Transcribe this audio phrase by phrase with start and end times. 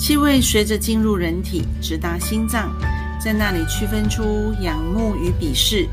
[0.00, 2.74] 气味随着进入人体，直达心脏，
[3.22, 5.86] 在那里区分出仰慕与鄙视、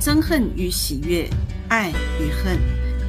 [0.00, 1.28] 憎恨与喜悦、
[1.68, 2.58] 爱与恨。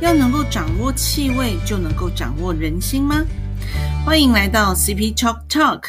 [0.01, 3.23] 要能够掌握气味，就能够掌握人心吗？
[4.05, 5.83] 欢迎来到 CP Talk Talk。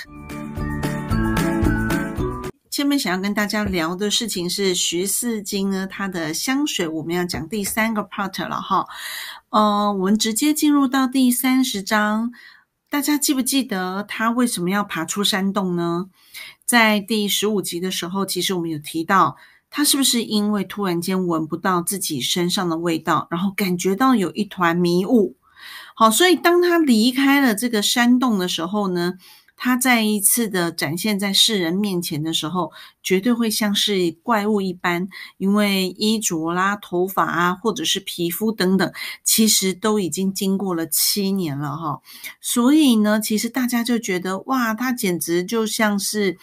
[2.71, 8.87] 前面想要跟大家聊的事情是徐四金呢，他的香水，我们要讲第三个 part 了哈。
[9.51, 12.31] 呃，我们直接进入到第三十章。
[12.93, 16.11] 大家记不记得他为什么要爬出山洞呢？
[16.67, 19.39] 在第十五集的时候，其实我们有提到，
[19.71, 25.39] 他是不是因为突然间闻不到自己身上的味道，然后感觉到有一团迷雾。
[25.95, 29.15] 好，所以当他离开了这个山洞的时候呢？
[29.65, 42.01] 他再一次的展现在世人面前的时候，绝对会像是怪物一般，因为衣着啦、头发啊，或者是皮肤等等，其实都已经经过了七年了哈。
[42.41, 46.37] 所以呢，其实大家就觉得哇，他简直就像是。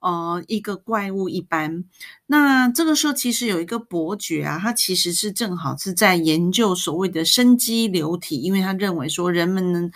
[0.00, 1.82] 呃，一个怪物一般。
[2.30, 9.90] 那这个时候，其实有一个伯爵啊，他其实是正好是在研究所谓的生机流体，因为他认为说人们呢，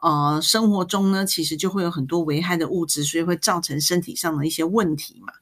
[0.00, 5.32] 呃，生活中呢，其实就会有很多危害的物质，所以会造成身体上的一些问题嘛。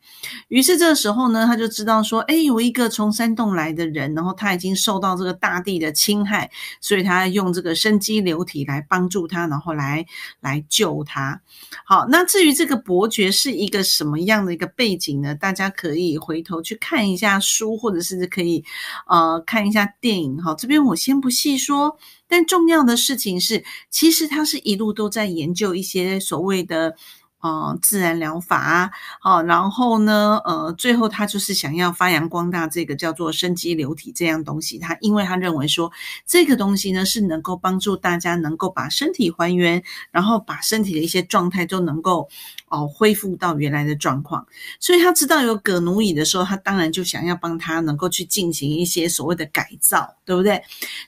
[0.49, 10.05] 于是这个时候呢，他就知道说，哎，有一个从山洞来的人，然后他已经受到这个大地的侵害，所以他用这个生机流体来帮助他，然后来
[10.41, 11.41] 来救他。
[11.87, 15.35] 好，那至于这个伯爵是一个什么样的一个背景呢？
[15.35, 18.65] 大家可以回回头去看一下书，或者是可以
[19.07, 20.37] 呃看一下电影。
[20.43, 26.97] 哈，这边我先不细说，但重要的事情是，其实他是一路都在研究一些所谓的。
[27.45, 34.79] 哦，自然疗法啊，好，然后呢，呃，最后他就是想要发扬光大这个叫做生机流体这样东西。
[34.79, 35.93] 他因为他认为说
[36.27, 42.27] 这个东西呢是能够帮助大家能够把身体还原，然后把身体的一些状态都能够
[42.71, 44.47] 哦恢复到原来的状况。
[44.81, 50.63] 所以他知道有葛奴乙的时候，他当然就想要帮他能够去进行一些所谓的改造，对不对？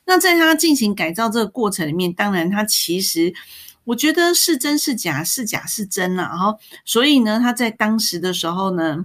[0.05, 3.33] 那在他进行改造这个过程里面，当然他其实。
[3.87, 6.25] 我觉得是真是假，是假是真了。
[6.25, 9.05] 然后，所以呢，他在当时的时候呢，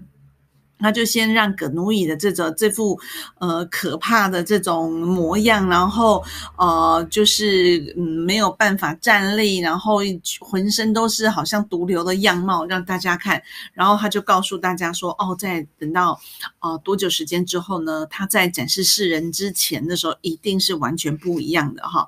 [0.79, 2.99] 他就先让葛奴乙的这种这副
[3.37, 6.23] 呃可怕的这种模样，然后
[6.57, 9.99] 呃就是嗯没有办法站立，然后
[10.39, 13.39] 浑身都是好像毒瘤的样貌让大家看。
[13.73, 16.19] 然后他就告诉大家说：“哦，在等到
[16.59, 18.07] 呃多久时间之后呢？
[18.09, 22.07] 他在展示世人之前的时候，一定是完全不一样的哈。”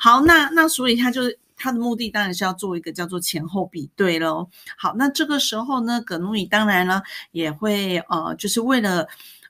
[0.00, 1.38] 好，那那所以他就是。
[1.58, 4.48] 他的目的当然是要做一个叫做前后比对喽。
[4.78, 7.02] 好，那这个时候呢，葛努伊当然呢
[7.32, 9.06] 也会呃，就是为了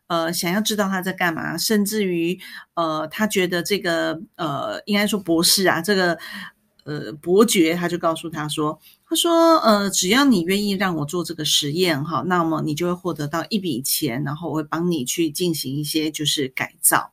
[0.08, 2.38] 呃想要知道他在干嘛，甚至于
[2.74, 6.18] 呃他觉得这个呃应该说博士啊，这个
[6.84, 17.10] 呃伯爵他就告诉他说，他说呃只要你愿意让我做这个实验哈，那么你就会获得到一笔钱，然后我会帮你去进行一些就是改造。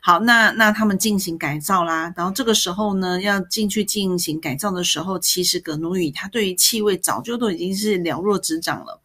[0.00, 9.00] 好，那那他们进行改造啦，然后这个时候呢，要进去进行改造的时候，其实葛努伊他对于气味早就都已经是了若指掌了。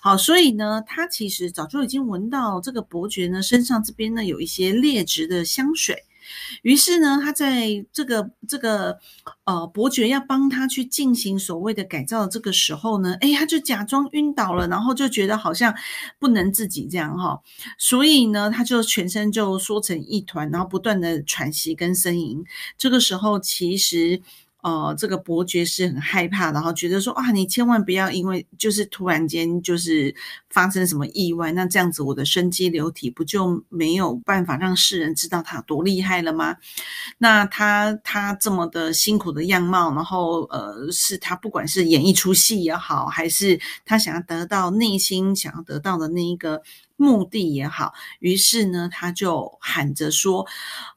[0.00, 6.04] 好，所以呢，他其实早就已经闻到这个伯爵呢身上这边呢有一些劣质的香水。
[6.62, 8.98] 于是呢，他在这个这个
[9.44, 15.74] 呃伯爵要帮他去进行所谓的改造的这个时候呢，哎，他就假装晕倒了，然后就觉得好像
[16.18, 17.40] 不能自己这样哈，
[17.78, 22.44] 所以呢，他就全身就缩成一团，然后不断的喘息跟呻吟。
[22.76, 24.20] 这个时候其实。
[24.62, 30.14] 呃，这个伯爵是很害怕，然后觉得说啊，你千万不要因为就是突然间就是
[30.50, 36.56] 发生什么意外，那这样子我的生机流体不就没有办法让世人知道他多厉害了吗？
[37.18, 46.62] 那他他这么的辛苦的样貌，然后呃，是他不管是演一出戏也好，还是他想要得到内心想要得到的那一个
[46.94, 50.46] 目的也好，于是呢，他就喊着说，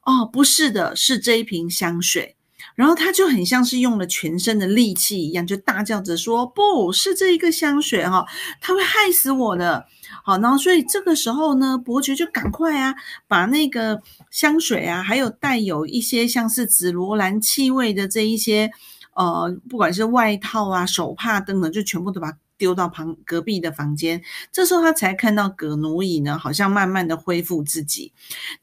[0.04, 2.35] 哦，不是的，是这一瓶香水。
[2.76, 8.24] 然后他就很像是用了全身的力气一样，就大叫着说：“不是这一个香水哈，
[8.60, 9.84] 它会害死我的。”
[10.22, 12.94] 好，然后所以这个时候呢，伯爵就赶快啊，
[13.26, 18.70] 把那个香水啊，还有带有一些像是紫罗兰气味的这一些，
[19.14, 22.32] 呃，不管是外套啊、手帕等等，就全部都把。
[22.58, 28.12] 丢到旁隔壁的房间，这时候他才看到葛奴乙呢，好像慢慢的恢复自己。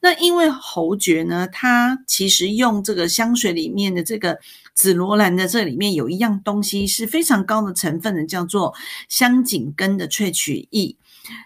[0.00, 4.38] 那因为侯爵呢，他其实用这个香水里面的这个
[4.74, 8.74] 紫罗兰的这里面有一样东西是非常高的成分的，叫做
[9.08, 10.96] 香景根的萃取液。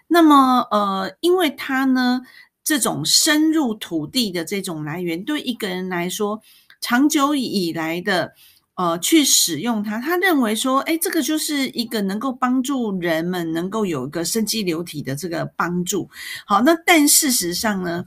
[0.06, 2.22] 那么呃，因为他呢
[2.64, 6.42] 这种深入土地的这种来源，对一个人来说，
[6.80, 8.32] 长久以来的。
[8.78, 16.08] 呃，去使用它，他认为说，哎，这个就是一个能够帮助人们能够有一个生机流体的这个帮助。
[16.46, 18.04] 好，那但事实上呢，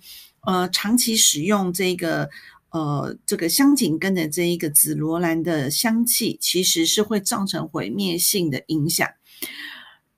[0.47, 2.29] 呃，长期使用这个
[2.69, 9.05] 呃这个香景根的这一个紫罗兰的香气，其实是会造成毁灭性的影响。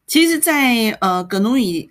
[0.05, 1.89] 其实，在呃葛努伊。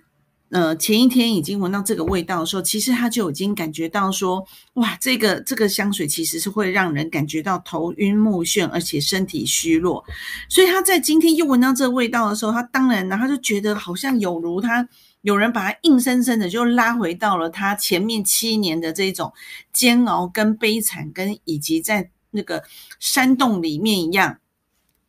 [0.52, 10.04] 呃，前一天已经闻到这个味道的时候，其实他就已经感觉到说，哇，这个这个香水其实是会让人感觉到头晕目眩，而且身体虚弱。
[10.50, 14.86] 所以他在今天又闻到这个味道的时候，他当然呢，他就觉得好像有如他
[15.22, 19.32] 有人把他硬生生的就拉回到了他前面七年的这种
[19.72, 22.62] 煎熬跟悲惨，跟以及在那个
[23.00, 24.36] 山洞里面一样。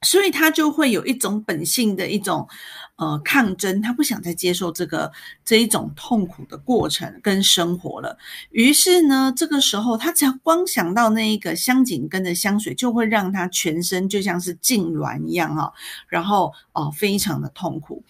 [0.04, 2.48] 所以他就会有一种本性的一种。
[2.96, 5.12] 呃，抗争，他不想再接受这个
[5.44, 8.16] 这一种痛苦的过程跟生活了。
[8.52, 15.74] 于是呢，这个时候他只要光想到那一个香景根的香水，就会让他全身就像是痉挛一样哈，
[16.08, 18.04] 然后哦，非常的痛苦。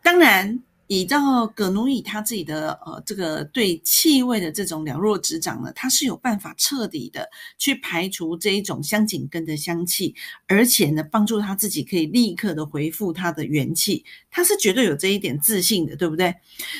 [0.00, 0.60] 当然。
[0.88, 10.14] 依照葛奴伊他自己的呃这个对气味的这种了若指掌呢，他是有办法彻底的去排除这一种香景根的香气，
[10.46, 16.34] 而且呢帮助他自己可以立刻的回复他的元气，他是绝对有这一点自信的，对不对？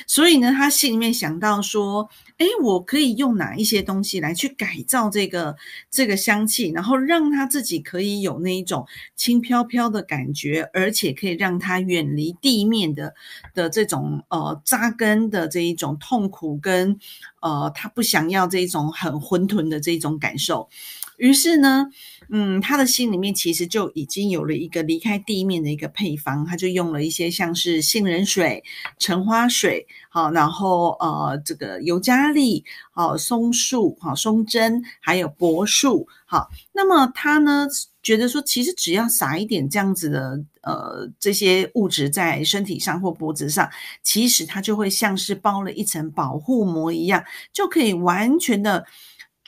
[0.05, 2.09] 所以呢，他心里面想到说。
[2.39, 5.57] 哎，我可以用哪一些东西来去改造这个
[5.91, 13.13] 这个香气，然后让他自己可以有那一种轻飘飘的感觉，而且可以让它远离地面的
[13.53, 13.98] 的这种
[14.29, 16.97] 呃扎根的这一种痛苦跟
[17.41, 20.69] 呃他不想要这一种很混沌的这种感受。
[21.17, 21.85] 于是呢，
[22.29, 28.63] 嗯，他的心里面其实就已经有了一个离开地面的一个配方，他就用了一些像是杏仁水、
[28.97, 37.67] 橙花水，好，然后呃，这个尤加利，好，松树，好，松针，还有柏树，好，那么他呢
[38.09, 43.69] 觉得说，其实只要撒一点这样子的呃这些物质在身体上或脖子上，
[44.01, 47.23] 其实它就会像是包了一层保护膜一样，
[47.53, 48.85] 就可以完全的。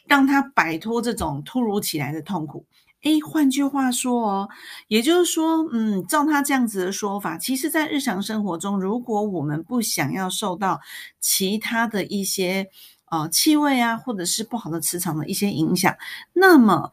[0.08, 2.66] 让他摆脱这种突如其来的痛苦。
[3.04, 4.50] 诶，换句话说哦，
[4.90, 10.82] 也就是说，嗯，照他这样子的说法，其实，在日常生活中，如果我们不想要受到
[11.22, 12.68] 其他的一些
[13.10, 15.96] 呃气味啊，或者是不好的磁场的一些影响，
[16.34, 16.92] 那么。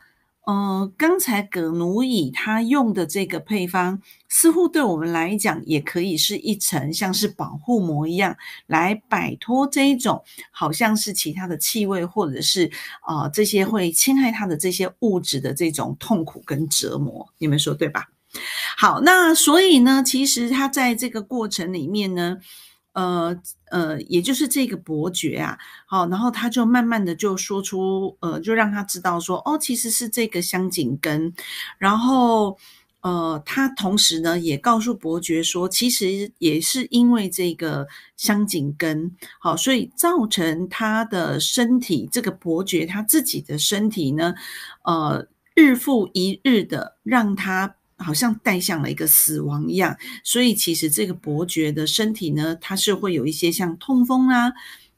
[0.48, 4.00] 呃，刚才葛奴乙他用的这个配方，
[4.30, 8.34] 似乎对我们来讲也可以是一层像是保护膜一样，
[8.66, 12.70] 来摆脱这一种好像是其他的气味，或者是
[13.02, 17.28] 啊这些会侵害它的这些物质的这种痛苦跟折磨。
[17.36, 18.08] 你们说对吧？
[18.78, 22.38] 好，那所以呢，其实他在这个过程里面呢。
[22.98, 23.40] 呃
[23.70, 25.56] 呃，也就是这个伯爵啊，
[25.86, 31.32] 好，然后他就慢慢的就说出，呃，就让他知道说，哦，其实是这个香景根，
[31.78, 32.58] 然后
[33.02, 37.86] 呃，他同时呢也告诉伯爵说，其实也是因为这个
[38.16, 44.34] 香景根，好，所以造成他的身体，这个伯爵他自己的身体呢，
[44.82, 45.24] 呃，
[45.54, 47.76] 日复一日的让他。
[47.98, 54.52] 好像带向了一个死亡一样，所以其实这个伯爵的身体呢，它是会有一些像痛风啊、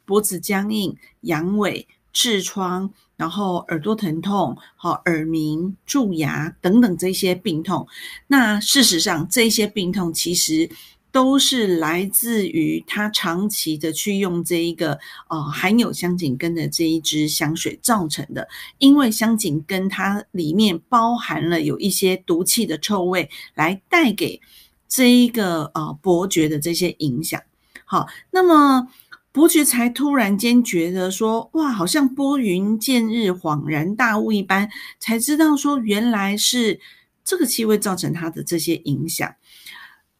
[0.05, 7.89] 脖子僵硬、阳痿、痔疮，然后耳朵疼痛、好耳鸣、蛀牙等等这些病痛。
[8.27, 10.71] 那事实上，这些病痛其实。
[11.13, 14.99] 都是来自于他长期的去用这一个
[15.29, 18.49] 呃含有香景根的这一支香水造成的，
[18.79, 24.41] 因为香景根它里面包含了有一些毒气的臭味，来带给
[24.89, 27.43] 这一个呃伯爵的这些影响。
[27.85, 28.89] 好，那么
[29.33, 36.79] 伯爵才突然间觉得说，哇，好像拨云见日、恍然大悟一般，才知道说原来是
[37.25, 39.35] 这个气味造成他的这些影响。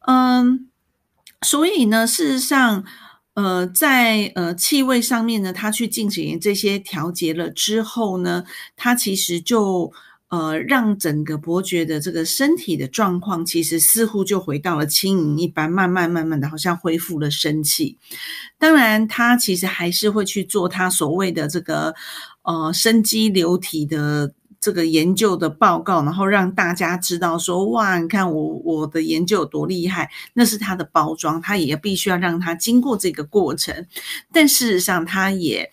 [0.07, 0.67] 嗯。
[1.43, 2.83] 所以呢，事实上，
[3.33, 8.43] 呃，在呃气味上面呢，他去进行这些调节了之后呢，
[8.75, 9.91] 他其实就
[10.29, 17.97] 呃让整个伯爵的这个身体的状况，其实似乎就回到了轻盈一般，慢慢慢慢的，好像恢复了生气。
[18.59, 21.95] 当然，他其实还是会去做他所谓的这个
[22.43, 24.33] 呃生机流体的。
[24.61, 33.87] 这个研究的报告，然后让大家知道说，哇，你看我我的研究有多厉害，那是它的包装，它也必须要让它经过这个过程。
[34.31, 35.71] 但事实上，它也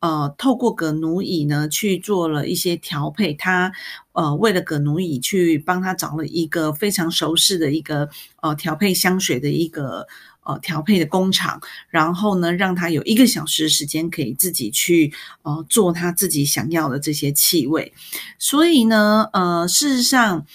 [0.00, 3.72] 呃透过葛奴乙呢去做了一些调配，他
[4.12, 8.10] 呃为了葛奴乙去帮他找了一个非常熟悉的一个
[8.42, 10.06] 呃调配香水的一个。
[10.46, 11.60] 呃调配的工厂，
[11.90, 15.12] 然后呢，让他有一个小时的时间可以自己去
[15.42, 17.92] 呃做他自己想要的这些气味。
[18.38, 20.46] 所以呢，呃，事实上。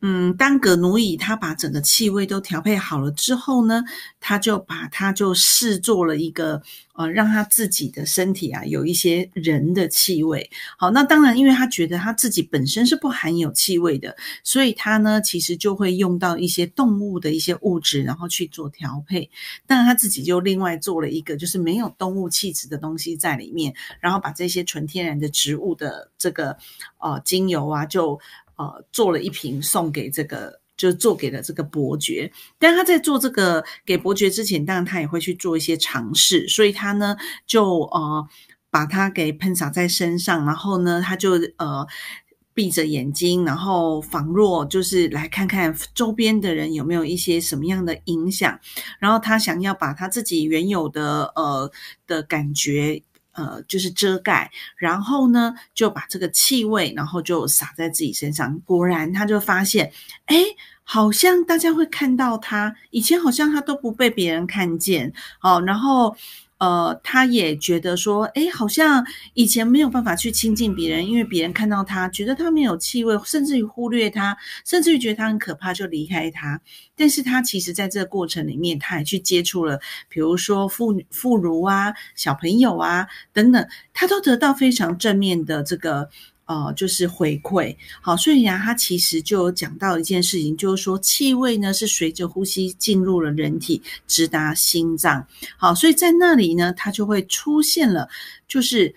[0.00, 3.82] 嗯，当葛奴乙他把整个气味都调配好了之后呢，
[4.20, 6.62] 他就把他就视作了一个
[6.94, 10.48] 呃，让他自己的身体啊有一些人的气味。
[10.76, 19.28] 好，那当然，因为他觉得他自己本身是不含有气味的，所以他呢其实就会用到一些动物的一些物质，然后去做调配。
[19.66, 26.56] 但他自己就另外做了一个就是没有动物气质的东西在里面，然后把这些纯天然的植物的这个
[26.98, 28.20] 呃精油啊就。
[28.58, 32.30] 呃，做了一瓶送给这个，就做给了这个伯爵。
[32.58, 38.28] 但他在做这个给伯爵之前，当然他也会去做一些尝试，所以他呢就呃
[38.68, 41.86] 把它给喷洒在身上，然后呢他就呃
[42.52, 48.58] 闭着眼睛，然后仿若就是来看看周边的人有没有一些什么样的影响，
[48.98, 51.70] 然后他想要把他自己原有的呃
[52.08, 53.02] 的感觉。
[53.38, 58.60] 呃，就是遮盖，然后呢，就把这个气味，然后就撒在自己身上。
[58.64, 59.92] 果然，他就发现，
[60.26, 60.36] 哎，
[60.82, 66.16] 好像大家会看到他，以前好像他都不被别人看见，哦，然后。
[66.58, 76.60] 呃，他也觉得说，哎，好像以前没有办法去亲近别人，因为别人看到他，觉得他没有气味，甚至于忽略他，甚至于觉得他很可怕，就离开他。
[76.96, 86.10] 但是他其实在这个过程里面，他也去接触了，比如说妇妇孺啊、小朋友啊等等，他都得到非常正面的这个。
[86.48, 95.24] 哦，就是回馈好，所以呀，它其实就有讲到一件事情，就是说气味呢是随着呼吸进入了人体，直达心脏。
[95.56, 98.08] 好，所以在那里呢，它就会出现了，
[98.48, 98.92] 就是。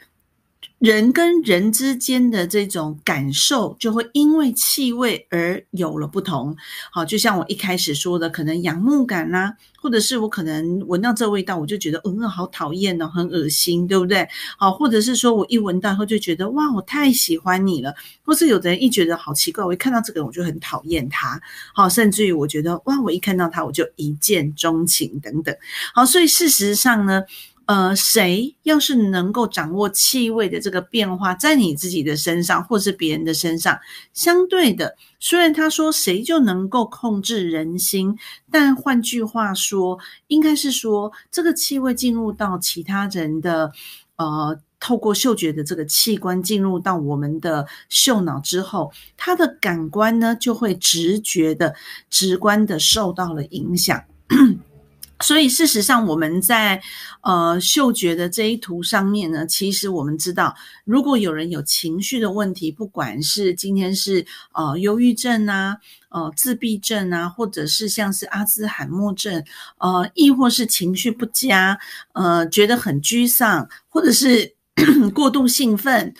[0.81, 6.57] 人跟人之间的这种感受，就会因为气味而有了不同。
[6.91, 14.27] 好，就像我一开始说的，可能仰慕感啦，或者是我可能闻到这味道，我就觉得嗯，好讨厌哦，很恶心，对不对？
[14.57, 17.93] 好，或者是说我一闻到后就觉得哇，我太喜欢你了，
[18.25, 21.39] 或是有的人一觉得好奇怪，我一看到这个人我就很讨厌他。
[21.75, 25.55] 好，甚至于我觉得哇，我一看到他我就一见钟情等等。
[25.93, 27.21] 好，所以事实上呢。
[27.71, 33.79] 呃，谁要是能够掌握气味的这个变化，在你自己的身上，或是别人的身上，
[34.13, 38.17] 相对的，虽然他说谁就能够控制人心，
[38.51, 39.97] 但换句话说，
[40.27, 43.71] 应该是说这个气味进入到其他人的，
[44.17, 51.73] 呃，透过嗅觉的这个器官进入到我们的嗅脑之后，他的感官呢就会直觉的、
[52.09, 54.03] 直观的受到了影响。
[55.21, 56.81] 所以，事实上，我们在
[57.21, 65.77] 呃嗅觉的这一图上面呢，其实我们知道，如果有人有情绪的问题，不管是今天是呃忧郁症啊、
[66.09, 69.43] 呃自闭症啊，或者是像是阿兹海默症，
[69.77, 71.77] 呃，亦或是情绪不佳，
[72.13, 74.55] 呃，觉得很沮丧，或者是
[75.13, 76.13] 过度兴奋，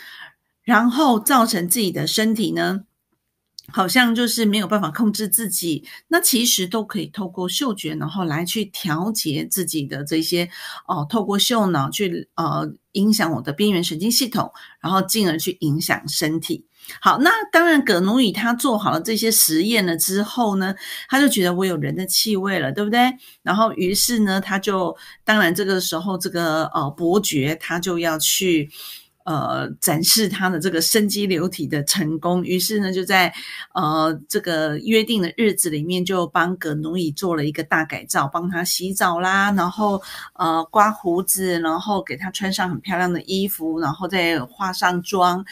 [0.64, 2.82] 然后造成自己的身体呢。
[3.68, 10.50] 好像就是没有办法控制自己，那其实都可以透过嗅觉，然后来去调节自己的这些
[10.88, 14.52] 哦，透过嗅脑去呃影响我的边缘神经系统，
[14.82, 16.66] 然后进而去影响身体。
[17.00, 20.76] 好，那当然葛奴乙他做好了这些实验了之后呢，
[21.08, 23.00] 他就觉得我有人的气味了，对不对？
[23.44, 28.70] 然后于是呢，他就当然这个时候这个呃伯爵他就要去。
[29.24, 33.32] 呃，展示他的这个生机流体的成功，于是呢，就在
[33.76, 40.02] 呃这个约定的日子里面，就帮葛奴乙做了一个大改造，帮他洗澡啦，然后
[40.34, 45.46] 呃刮胡子，然后给他穿上很漂亮的衣服，然后再化上妆。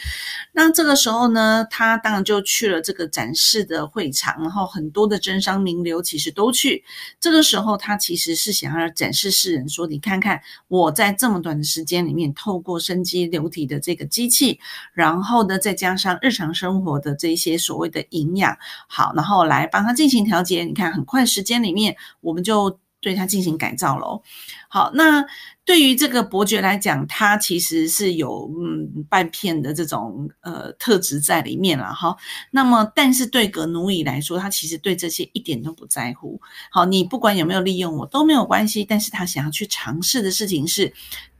[0.52, 6.82] 那这个时候呢，他当然就去了这个展示的会场，然后很多的真商名流其实都去。
[7.20, 14.58] 这个时候，他其实是想要展示世人说：“你看看我在这么短的时间里面，透过生机流体。”你的这个机器，
[14.92, 18.56] 然后呢，再加上日常生活的这些所谓的营养，
[18.88, 20.64] 好，然后来帮他进行调节。
[20.64, 24.22] 你看，很快时间里面，我们就对它进行改造喽。
[24.68, 25.24] 好，那
[25.64, 32.16] 对于这个伯爵来讲，他其实是有嗯半片的这种呃特质在里面了哈。
[32.50, 36.40] 那么，但是对格努伊来说，他其实对这些一点都不在乎。
[36.70, 40.92] 好，你不管有没有利用我都没有关系，但是他想要去尝试的事情是。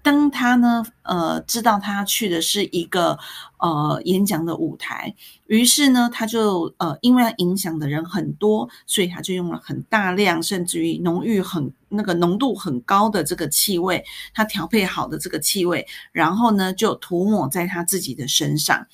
[0.03, 3.19] 当他呢，呃，知道他去的是一个
[3.59, 5.13] 呃演讲的舞台，
[5.49, 11.73] 于是呢，他就呃，因为影响的人很多，所以他就用了很大量，甚至于浓郁很。
[11.93, 18.87] 那个浓度很高的这个气味，他调配好的这个气味，然后呢就涂抹在他自己的身上。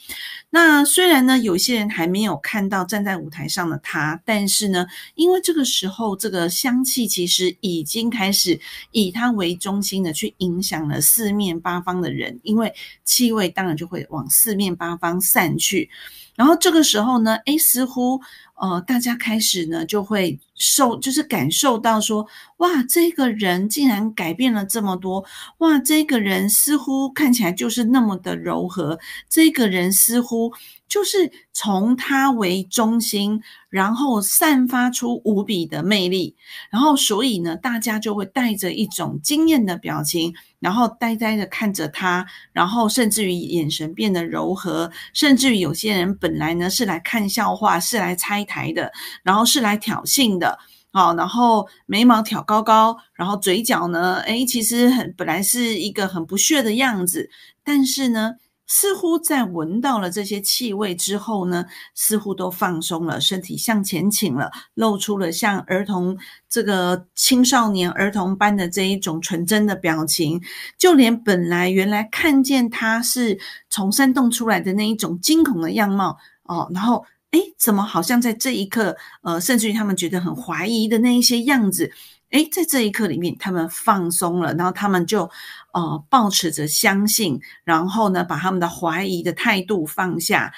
[0.48, 8.58] 那虽然呢有些人还没有看到站在舞台上的他，但是呢，因为这个时候这个香气其实已经开始
[8.92, 12.72] 以他为中心的去影响了四面八方的的人，因为
[13.04, 15.90] 气味当然就会往四面八方散去。
[16.36, 18.20] 然后这个时候呢，诶，似乎
[18.54, 22.26] 呃，大家开始呢就会受，就是感受到说，
[22.58, 25.24] 哇，这个人竟然改变了这么多，
[25.58, 28.98] 哇，这个人似乎看起来就是那么的柔和，
[29.28, 30.52] 这个人似乎。
[30.88, 36.36] 就是从他为中心，然后散发出无比的魅力，
[36.70, 48.92] 然后所以呢，大家就会带着一种惊艳的表情，然后呆呆的看着他，然后甚至于眼神变得柔和，甚至于有些人本来呢是来看笑话，是来拆台的，
[49.24, 50.56] 然后是来挑衅的，
[50.92, 57.28] 好，然后眉毛挑高高，然后嘴角呢，诶，其实很本来是一个很不屑的样子，
[57.64, 58.36] 但是呢。
[58.66, 66.16] 似乎在闻到了这些气味之后呢，似乎都放松了，身体向前倾了，露出了像儿童
[66.48, 70.40] 这个青少年儿童般的这一种纯真的表情。
[70.76, 73.38] 就连本来原来看见他是
[73.70, 81.92] 从山洞出来的那一种惊恐的样貌哦，然后诶，怎么好像在这一刻，呃，甚至于他们觉得很怀疑的那一些样子。
[82.36, 85.30] 诶，在这一刻里面，他们放松了，然后他们就
[85.72, 90.52] 呃保持着相信，然后呢，把他们的怀疑的态度放下，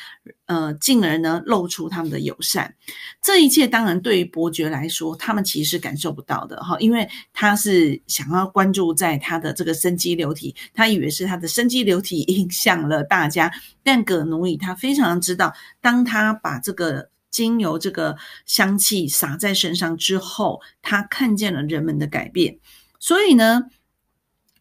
[0.47, 2.75] 呃，进而呢露出他们的友善。
[3.23, 13.53] 这一切当然对于伯爵来说，他们其实感受不到的哈，因为他是想要关注在他的这个生机流体，他以为是他的生机流体影响了大家，
[13.85, 17.11] 但葛奴伊他非常知道，当他把这个。
[17.39, 18.17] 精油这个
[18.47, 22.59] 香气洒在身上之后，他看见了人们的改变，
[22.99, 23.71] 所以呢。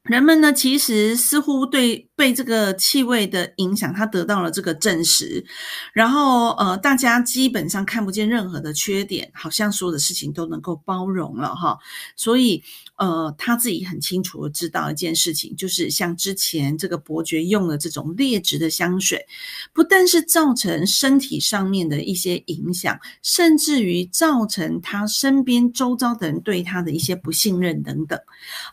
[0.04, 5.46] 人们呢，其实似乎对被这个气味的影响，他得到了这个证实。
[5.94, 11.78] 然后，呃，大家基本上看不见任何的缺点，好像所有的事情都能够包容了哈。
[12.16, 12.64] 所以，
[12.96, 19.24] 呃，他自己很清楚的知道一件事情，就是像之前这个伯爵用的这种劣质的香水，
[19.72, 28.20] 不但是造成身体上面的一些影响，甚至于造成他身边周遭的人对他的一些不信任等等。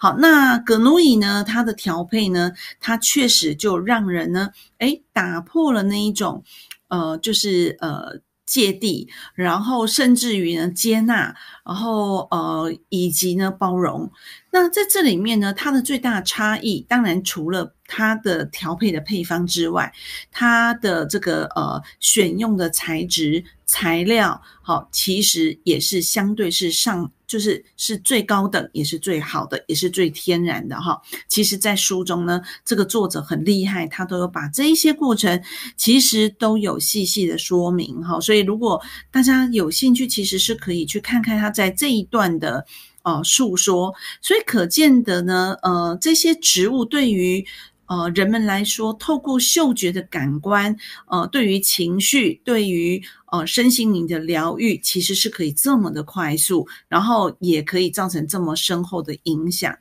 [0.00, 1.44] 好，那葛努伊呢？
[1.44, 6.44] 他，的调配呢，他确实就让人呢，哎，打破了那一种，
[6.88, 14.08] 呃，就是呃芥蒂，然后甚至于呢接纳，然后呃以及呢包容。
[14.50, 19.92] 那在这里面呢，它的最大差异，当然除了它的调配的配方之外，
[20.30, 27.10] 它的这个呃选用的材质材料，好，其实也是相对是上。
[27.34, 31.02] 就是是最高等，也是最好的，也是最天然的哈。
[31.26, 35.42] 其实，在书中呢，这个作者很厉害，他都有把这一些过程，
[35.76, 38.20] 其实都有细细的说明哈。
[38.20, 42.64] 所以，如果大家有兴趣，其实是可以去看看他在这一段的
[43.02, 43.92] 呃述说。
[44.22, 47.44] 所以，可见的呢，呃，这些植物对于。
[47.86, 50.74] 呃，人们来说，透过嗅觉的感官，
[51.06, 59.76] 呃，对于情绪，对于呃身心灵的疗愈，其实是可以这么的快速，然后也可以造成这么深厚的影响。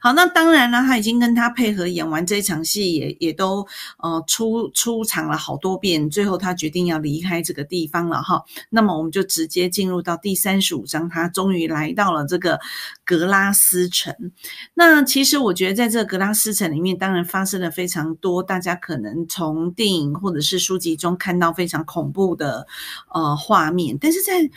[0.00, 3.66] 好，那当然了，他已经跟他配合演完这一场戏，也也都
[3.98, 8.44] 呃出出场了好多遍，最后他决定要离开这个地方了哈。
[8.70, 12.60] 那么我们就直接进入到第三十五章，他终于来到了这个
[13.04, 14.14] 格拉斯城。
[14.74, 22.66] 那其实我觉得在这个格拉斯城里面，当然发生了非常多大家可能从电影或者是书籍中看到非常恐怖的
[23.12, 24.48] 呃画面，但是在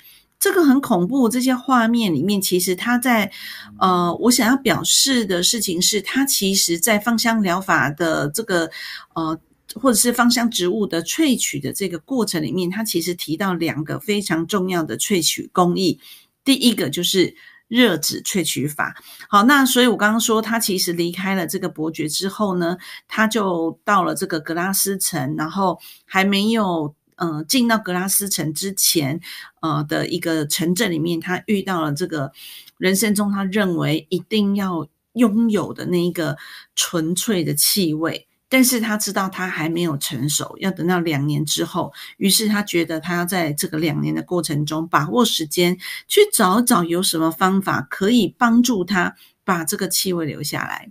[0.41, 3.31] 这个很恐怖，这些画面里面，其实他在，
[3.79, 8.67] 呃，我想要表示的事情是，他其实在芳香疗法的这个，
[9.13, 9.39] 呃，
[9.75, 15.99] 或者是芳香植物的萃取的这个过程里面，他其实提到两个非常重要的萃取工艺。
[16.43, 17.35] 第一个就是
[17.67, 18.95] 热脂萃取法。
[19.29, 22.75] 好，那所以我刚刚说，他其实离开了这个伯爵之后呢，
[23.07, 26.95] 他就到了这个格拉斯城，然后还没有。
[27.21, 29.21] 呃，进到格拉斯城之前，
[29.61, 32.31] 呃的一个城镇里面，他遇到了这个
[32.79, 36.35] 人生中他认为一定要拥有的那一个
[36.75, 50.89] 纯粹的气味，但是他知道他还没有成熟，要等到两年之后，于是他觉得他要在这个两年的过程中把握时间，去找找有什么方法可以帮助他把这个气味留下来。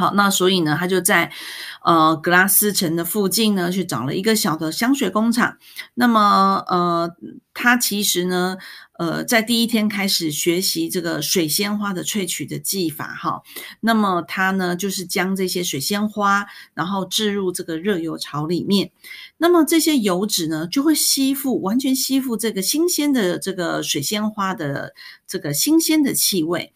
[0.00, 1.30] 好，那所以呢，他就在
[1.84, 5.58] 呃格拉斯城的附近呢，去找了一个小的香水工厂。
[5.92, 7.10] 那么呃，
[7.52, 8.56] 他其实呢，
[8.98, 13.42] 呃，在第一天开始学习这个水仙花的萃取的技法哈。
[13.80, 18.92] 那么他呢，就是将这些水仙花，然后置入这个热油槽里面。
[19.36, 24.94] 那么这些油脂呢，就会吸附，完全吸附这个新鲜的这个水仙花的
[25.26, 26.72] 这个新鲜的气味。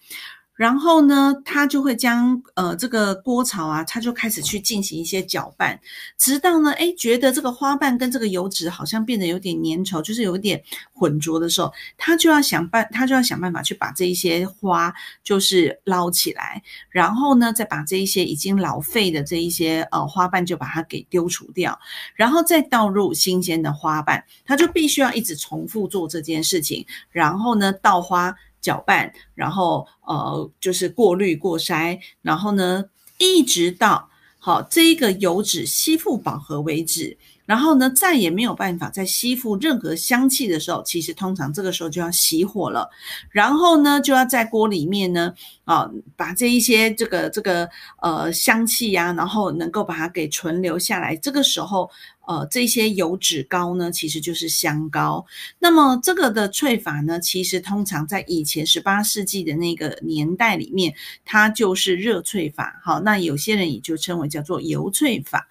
[0.55, 5.81] 然后呢，他就会将呃这个锅槽啊，他就开始去进行一些搅拌，
[6.17, 10.63] 直到呢，哎，觉得这个花瓣跟这个油脂好像变得有点粘稠，就是有点
[10.93, 21.77] 浑浊的时候，他就要想办，他就要想办法去把这一些花就是捞起来，然后呢，再把这一些已经老废的这一些呃花瓣就把它给丢除掉，
[22.15, 28.37] 然后再倒入新鲜的花瓣，他就必须要一直重复做这件事情，然后呢，倒花。
[28.65, 32.83] 搅拌，然后呃，就是过滤过筛，然后呢，
[33.19, 37.19] 一直到好这个油脂吸附饱和为止。
[37.47, 42.89] 然后呢，再也没有办法再吸附任何香气的时候，其实通常这个时候就要熄火了。
[43.29, 47.69] 然后呢，就要在锅里面呢，啊，把这一些这个这个
[48.01, 51.15] 呃香气呀，然后能够把它给存留下来。
[51.15, 51.91] 这个时候。
[52.27, 55.25] 呃，这些油脂膏呢，其实就是香膏。
[55.59, 62.81] 那么这个的萃法呢，其实通常在以前十八世纪的那个年代里面，它就是热萃法。
[62.83, 65.49] 好，那有些人也就称为叫做油萃法。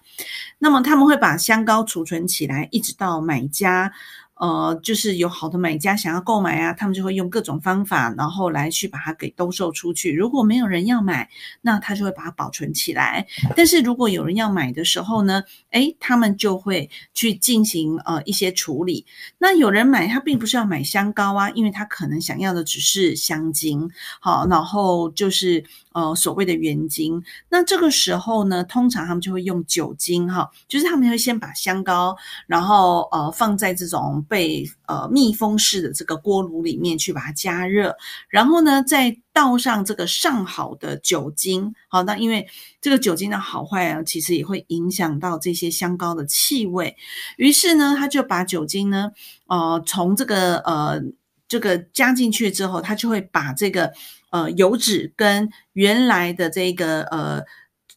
[0.58, 3.92] 那么他们会把香膏储存起来，一直到买家。
[4.36, 10.12] 呃，就是有好的买家想要购买啊，他们就会用各种方法，然后来去把它给兜售出去。
[10.12, 11.28] 如果没有人要买，
[11.60, 13.26] 那他就会把它保存起来。
[13.54, 19.06] 但是如果有人要买的时候呢，诶，他们就会去进行呃一些处理。
[19.38, 23.88] 那有人买，他并不是要买香膏啊，因为他可能想要的只是香精，
[24.20, 27.24] 好，然后就是呃所谓的原精。
[27.48, 32.14] 那这个时候呢，通常他们就会用酒精哈，就是他们会先把香膏，
[32.46, 34.22] 然后呃放在这种。
[34.28, 37.94] 被呃密封式的这个锅炉里面去把它加热，
[38.28, 41.72] 然后呢再倒上这个上好的酒精。
[41.88, 42.44] 好，那因为
[42.80, 46.96] 这个酒精的好坏啊，其实也会影响到这些香膏的气味。
[47.36, 49.12] 于是呢，他就把酒精呢，
[49.46, 51.00] 呃，从这个呃
[51.46, 53.92] 这个加进去之后，他就会把这个
[54.34, 57.44] 呃油脂跟原来的这个呃。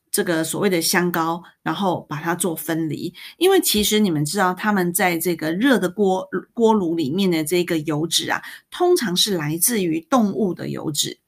[0.09, 11.19] 这个所谓的香膏，然后把它做分离，因为其实你们知道，他们在这个热的锅锅炉里面的这个油脂啊，通常是来自于动物的油脂。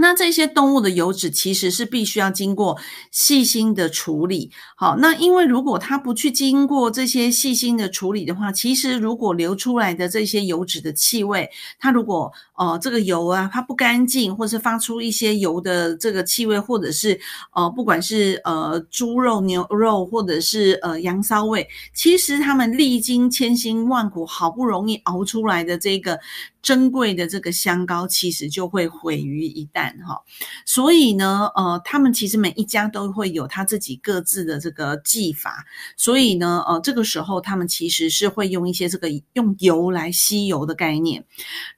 [0.00, 2.78] 那这些动物的油脂其实是必须要经过
[3.12, 4.50] 细心的处理。
[4.76, 17.20] 好，那因为如果它不去经过这些细心的处理的话，其实如果流出来的这些油脂的气味，它如果呃这个油啊它不干净，或是发出一些油的这个气味，或者是
[17.52, 26.18] 呃不管是呃猪肉、牛肉，或者是呃羊骚味，其实他们历经千辛万苦，好不容易熬出来的这个。
[26.62, 30.20] 珍贵的这个香膏其实就会毁于一旦哈，
[30.64, 35.64] 所以呢，呃，他们其实每一家都会有他自己各自的这个技法，
[35.96, 41.24] 所以呢，呃，这个时候他们其实是会用一些这个用油来吸油的概念。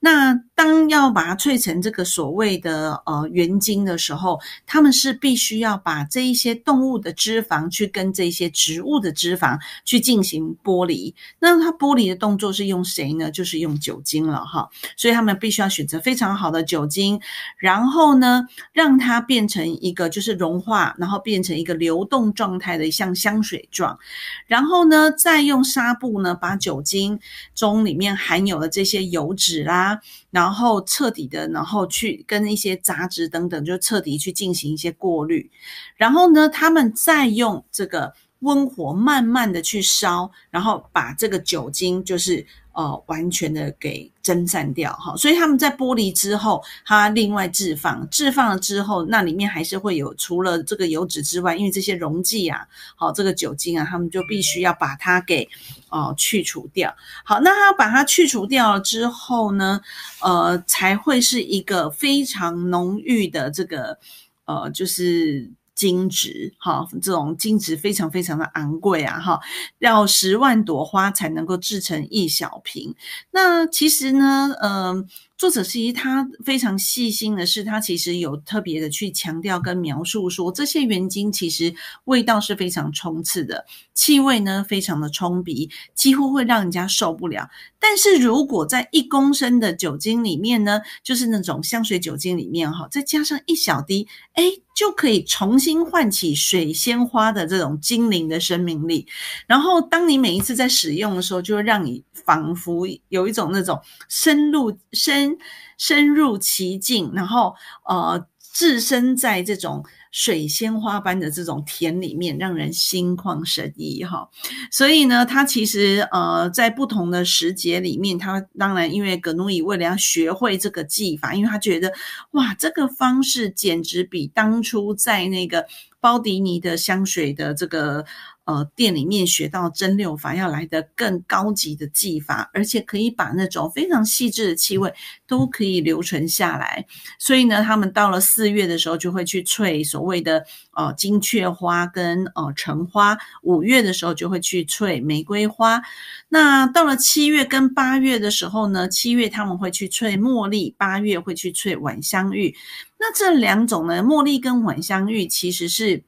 [0.01, 11.14] 那当要把它萃成这个所谓的呃原精的时候，他们是必须要把这一些动物的脂肪去跟这些植物的脂肪去进行剥离。
[11.38, 13.31] 那它剥离的动作是用谁呢？
[13.31, 14.68] 就是用酒精了哈。
[14.96, 17.20] 所以他们必须要选择非常好的酒精，
[17.59, 23.98] 然后后呢，让它变成一个就是融化，然后变成一个流动状态的像香水状，
[24.46, 27.20] 然后呢，再用纱布呢把酒精
[27.55, 30.00] 中里面含有的这些油脂啦，
[30.31, 35.50] 然后彻底的，然后去跟一些杂质等等，就彻底去进行一些过滤，
[35.96, 42.46] 然后呢，他们再用这个温火慢慢的去烧，然后把这个酒精就是。
[42.74, 55.46] 呃，完全的给蒸散掉哈，所以他们在剥离之后，它另外置放，置放了之后，那里面还是会有除了这个油脂之外，因为这些溶剂啊，好，这个酒精啊，他们就必须要把它给
[55.90, 56.94] 哦去除掉。
[57.24, 59.80] 好，那它把它去除掉了之后呢，
[60.22, 63.98] 呃，才会是一个非常浓郁的这个
[64.46, 65.50] 呃，就是。
[65.74, 69.40] 金值哈，这种金值非常非常的昂贵啊哈，
[69.78, 72.94] 要十万朵花才能够制成一小瓶。
[73.30, 75.08] 那其实呢，嗯。
[75.38, 87.50] 作者其实他非常细心的是，他其实有特别的去强调跟描述说，这些原精其实味道是非常冲刺的，气味呢非常的冲鼻，几乎会让人家受不了。
[87.80, 99.06] 但是如果在一公升的酒精里面呢，就是那种香水酒精里面哈，再加上一小滴，哎，就可以重新唤起水仙花的这种精灵的生命力。
[99.46, 105.37] 然后当你每一次在使用的时候，就会让你仿佛有一种那种深入深
[105.78, 107.54] 深入其境，然后
[107.88, 109.85] 呃置身在这种。
[110.12, 114.29] 水仙花般的这种田里面，让人心旷神怡哈。
[114.70, 121.92] 所以呢，它其实呃，在不同的时节里面，它当然因为格努伊为了要学会这个技法，因为他觉得
[122.31, 125.66] 哇，这个方式简直比当初在那个
[125.98, 128.05] 包迪尼的香水的这个。
[128.44, 134.92] 呃，店里面学到蒸馏法要来的更高级的技法，而且可以把那种非常细致的气味
[135.28, 136.85] 都可以留存下来。
[137.20, 145.81] 所以呢，他们到了四月的时候就会去萃所谓的呃金雀花跟呃橙花，五月的时候就会去萃玫瑰花。
[146.28, 152.52] 那到了七月跟八月的时候呢，七月他们会去萃茉莉，八月会去萃晚香玉。
[152.98, 156.02] 那这两种呢，茉莉跟晚香玉其实是。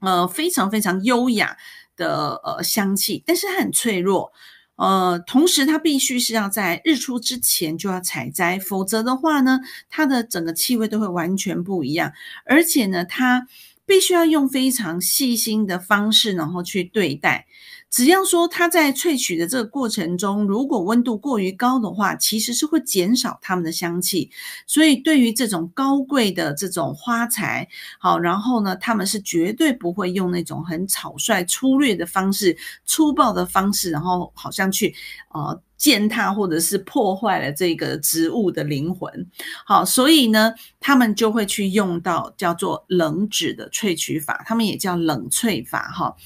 [0.00, 1.56] 呃，非常非常优雅
[1.96, 4.32] 的呃香气，但是它很脆弱，
[4.76, 12.12] 呃，同时它必须是要在日出之前就要采摘，否则的话呢，它的整个气味都会完全不一样，
[12.44, 13.46] 而且呢，它
[13.86, 17.46] 必须要用非常细心的方式，然后去对待。
[17.90, 24.30] 只要说它在萃取的这个过程中，如果温度过于高的话，其实是会减少它们的香气。
[24.66, 34.94] 所以对于这种高贵的这种花材，好，然后呢，他们是绝对不会用那种很草率、粗略的方式、粗暴的方式，然后好像去
[35.32, 35.60] 呃。
[35.78, 39.26] 践踏或者是破坏了这个植物的灵魂，
[39.64, 46.16] 好，所以呢，他们就会去用到叫做冷脂的萃取法，他们也叫冷萃法，哈。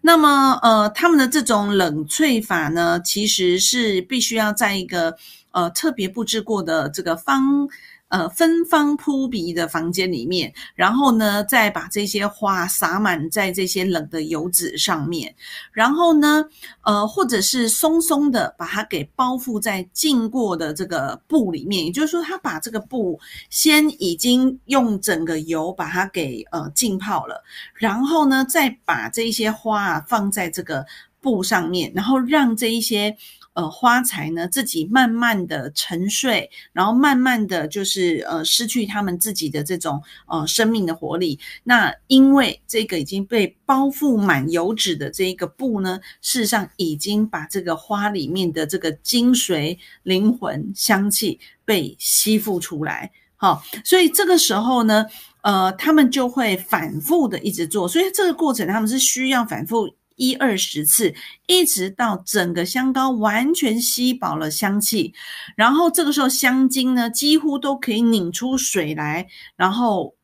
[0.00, 5.16] 那么，呃，他们的这种冷萃法呢，其实是必须要在一个
[5.50, 7.68] 呃特别布置过的这个方。
[8.10, 15.32] 呃，芬芳扑鼻的房间里面，然后呢，再把这些花撒满在这些冷的油纸上面，
[15.72, 16.44] 然后呢，
[16.82, 23.18] 呃，或者是松松的把它给包覆在浸过的这个布里面，也就是说，他把这个布
[23.48, 27.40] 先已经用整个油把它给呃浸泡了，
[27.74, 30.84] 然后呢，再把这些花啊放在这个
[31.20, 33.16] 布上面，然后让这一些。
[33.52, 41.38] 呃，花材呢自己慢慢的沉睡，然后慢慢的就是呃失去他们自己的这种呃生命的活力。
[41.64, 53.10] 那因为这个已经被包覆满油脂的这一个布呢，事实上已经把这个花里面的这个精髓、灵魂、香气被吸附出来。
[53.36, 55.06] 好，所以这个时候呢，
[55.42, 59.88] 呃，他们就会反复的一直做，所以这个过程他们是需要反复。
[60.20, 61.14] 一二十次，
[61.46, 65.14] 一直到整个香膏完全吸饱了香气，
[65.56, 70.14] 然后这个时候香精呢几乎都可以拧出水来，然后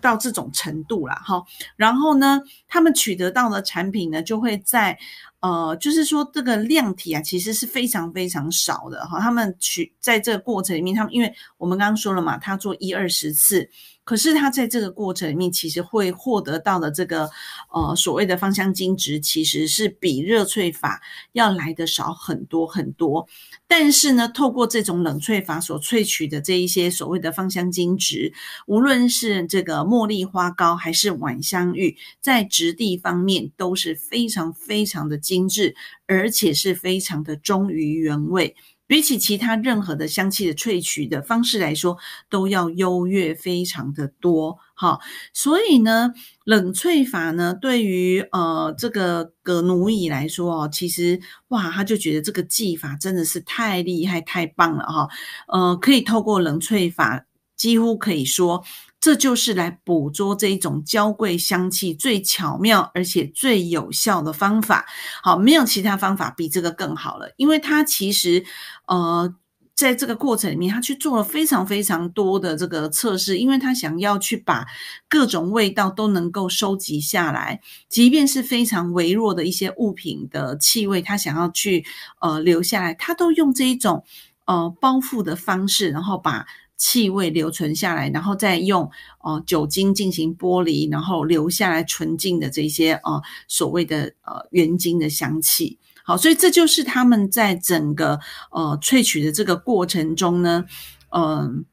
[0.00, 1.44] 到这种程度了哈。
[1.76, 4.98] 然后呢，他们取得到的产品呢，就会在
[5.40, 9.20] 呃，就是说这个量体啊，其实是非常非常少的哈。
[9.20, 13.70] 他们取在这个过程里面，他们因为我们刚刚说了嘛，他做一二十次。
[14.04, 17.28] 可是他在这个过程里面，其实会获得到的这个
[17.70, 23.28] 呃所谓的芳香精值，其实是比热萃法要来的少很多很多。
[23.66, 28.32] 但是呢，透过这种冷萃法所萃取的这一些所谓的芳香精值，
[28.66, 35.74] 无论是这个茉莉花膏还是晚香玉，在质地方面都是非常非常的精致，
[36.06, 38.56] 而且是非常的忠于原味。
[38.86, 41.98] 比起其他任何的香气的萃取的方式来说，
[42.30, 44.98] 都要优越非常的多，哈。
[45.34, 46.14] 所以呢，
[46.46, 55.08] 冷萃法呢，对于呃这个葛奴乙来说哦，其实哇，他就觉得这个技法真的是太厉害、太棒了，哈。
[55.48, 58.64] 呃，可以透过冷萃法，几乎可以说。
[59.08, 64.84] 这就是来捕捉这一种娇贵香气最巧妙而且最有效的方法。
[65.22, 68.44] 好，没有其他方法比这个更好了，因为它其实，
[68.86, 69.34] 呃，
[69.74, 74.66] 在这个过程里面，他去做了非常非常多的这个测试，因为他想要去把
[75.08, 81.86] 各种味道都能够收集下来，即便是非常微弱的一些物品的气味，他想要去
[82.20, 84.04] 呃留下来，他都用这一种
[84.44, 86.44] 呃包覆的方式，然后把。
[86.78, 88.90] 气味留存下来，然后再用
[89.22, 95.78] 呃酒精进行剥离，然后留下来纯净的这些呃所谓的呃原精的香气。
[96.02, 98.18] 好，所以这就是他们在整个
[98.50, 100.64] 呃萃取的这个过程中呢，
[101.10, 101.66] 嗯。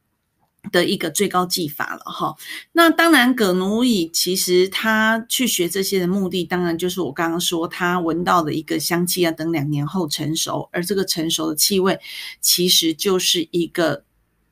[0.72, 2.34] 的一个最高技法了哈，
[2.72, 12.00] 那当然葛奴乙其实他去学这些的目的，当然就是我刚刚说他闻到的一个香气要等两年后成熟，而这个成熟的气味
[12.40, 14.02] 其实就是一个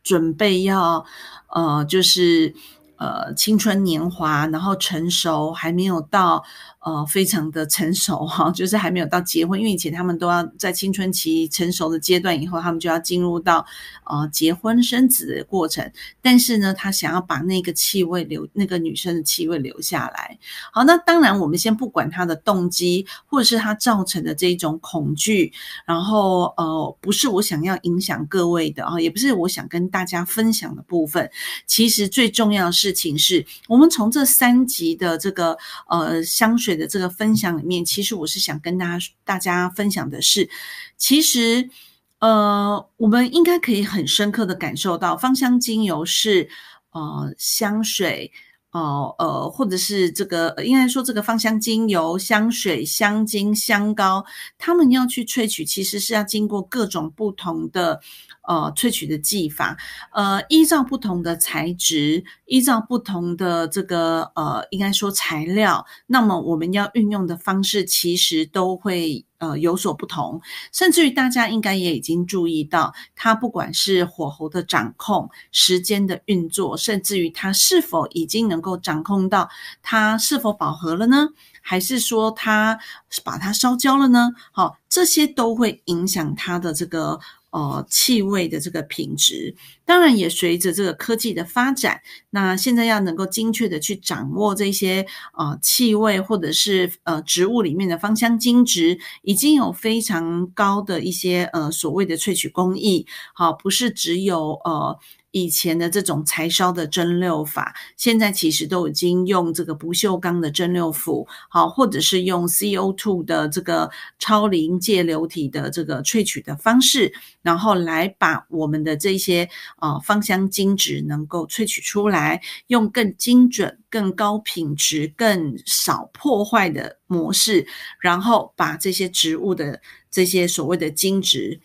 [0.05, 1.05] 准备要
[1.49, 2.55] 呃就是
[2.97, 6.45] 呃青春年华，然后成熟还没有到。
[6.87, 13.65] 呃，非常的成熟哈， 就是还没有到结婚，因为以前他们都要在青春期成熟的阶段以后，他们就要进入到
[14.05, 15.91] 呃结婚生子的过程。
[16.21, 20.39] 但是呢，他想要把那个气味留，那个女生的气味留下来。
[20.75, 25.51] 好，那当然我们先不管他的动机，或者是他造成的这一种恐惧，
[25.87, 31.31] 然后呃，不是我想要影响各位的啊，也不是我想跟大家分享的部分。
[31.67, 35.57] 其实最重要的事情是我们从这三集的这个
[35.89, 36.75] 呃香水。
[36.75, 40.51] 的这个分享里面，其实我是想跟大家大家分享的是，
[40.97, 41.71] 其实
[42.19, 46.49] 呃，我们应该可以很深刻的感受到，芳香精油是
[46.91, 48.33] 呃香水，
[48.75, 54.23] 哦呃，或者是这个应该说这个芳香精油、香水、香精、香膏，
[54.59, 58.01] 他们要去萃取，其实是要经过各种不同的。
[58.47, 59.75] 呃，萃取的技法，
[60.13, 70.41] 呃，依照不同的材质，依照不同的这个呃，应该说材料，那么我们要运用的方式其实都会呃有所不同。
[70.73, 79.49] 甚至于大家应该也已经注意到，它不管是火候的掌控、时间的运作，甚至于它是否已经能够掌控到
[79.83, 81.29] 它是否饱和了呢？
[81.61, 82.79] 还是说它
[83.25, 84.31] 把它烧焦了呢？
[84.53, 87.21] 好，这些都会影响它的这个。
[87.55, 104.99] 呃，气味的这个品质，当然也随着这个科技的发展，那现在要能够精确的去掌握这些呃气味，或者是呃植物里面的芳香精质，已经有非常高的一些呃所谓的萃取工艺，好，不是只有呃。
[105.35, 119.49] 以前的这种柴烧的蒸馏法，现在其实都已经用这个不锈钢的蒸馏釜，好，或者是用 CO2 的这个超临界流体的这个萃取的方式，然后来把我们的这些
[119.81, 127.67] 呃芳香精质能够萃取出来，用更精准、更高品质、更少破坏的模式，
[127.99, 131.61] 然后把这些植物的这些所谓的精质。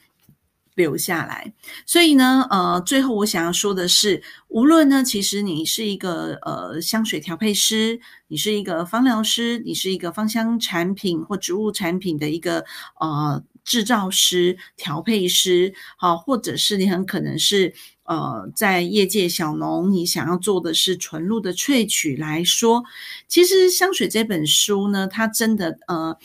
[0.80, 1.54] 留下来，
[1.86, 12.63] 所以呢，呃，最后我想要说的是，无论呢，其实你是一个呃香水调配师，你是一个芳疗师，你是一个芳香产品或植物产品的一个
[13.02, 17.74] 呃制造师、调配师，好，或者是你很可能是
[18.06, 22.86] 呃在业界小农，你想要做的是纯露的萃取来说，
[23.28, 26.18] 其实香水这本书呢，它真的呃。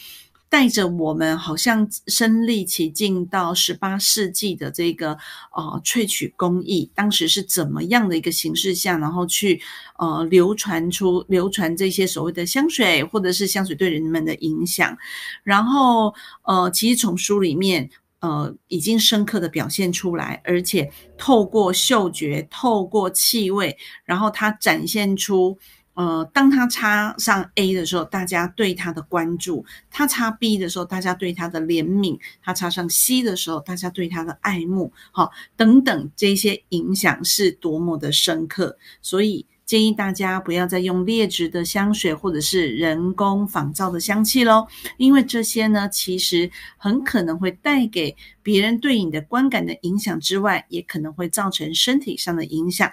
[0.55, 5.19] 带着我们好像身历其境到十八世纪的这个
[5.51, 9.61] 呃萃取工艺，当时是怎么样的一个形式下，然后去
[9.99, 14.97] 呃流传出流传这些所谓的香水，或者是香水对人们的影响。
[15.43, 16.15] 然后
[16.45, 17.91] 呃，其实从书里面
[18.21, 20.89] 呃已经深刻的表现出来，而且
[21.19, 25.59] 透过嗅觉，透过气味，然后它展现出。
[25.95, 38.77] 呃，当他插上 A 的时候，大家对他的关注；他插 B 的时候，大家对他的怜悯；他插上 C 的时候，大家对他的爱慕，好，等等这些影响是多么的深刻。
[39.01, 52.93] 所以建议大家不要再用劣质的香水或者是人工仿造的香气喽，因为这些呢，其实很可能会带给别人对你的观感的影响之外，也可能会造成身体上的影响。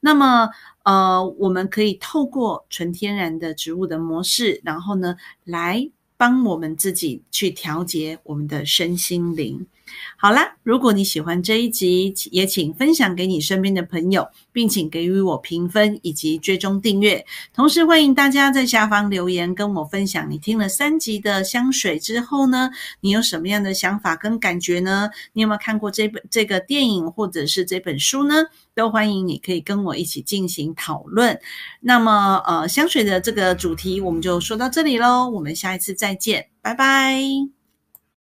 [0.00, 0.50] 那么。
[0.86, 9.66] 呃，我们可以透过纯天然的植物的模式，然后呢，来帮我们自己去调节我们的身心灵。
[10.16, 17.24] 好啦，如果你喜欢这一集，也请分享给你身边的朋友，并请给予我评分以及追踪订阅。
[17.54, 22.70] 同时，欢迎大家在下方留言跟我分享，你听了三集的香水之后呢，
[23.00, 25.10] 你有什么样的想法跟感觉呢？
[25.32, 28.34] 你有没有看过这本这个电影或者是这本书呢？
[28.74, 31.38] 都欢迎你可以跟我一起进行讨论。
[31.80, 37.55] 那么，呃，香水的这个主题我们就说到这里喽，我们下一次再见，拜拜。